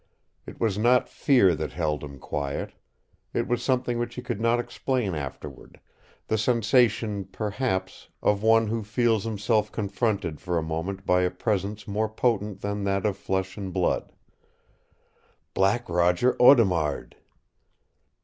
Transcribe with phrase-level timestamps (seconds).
[0.47, 2.71] It was not fear that held him quiet.
[3.35, 5.79] It was something which he could not explain afterward,
[6.25, 11.87] the sensation, perhaps, of one who feels himself confronted for a moment by a presence
[11.87, 14.11] more potent than that of flesh and blood.
[15.53, 17.17] BLACK ROGER AUDEMARD!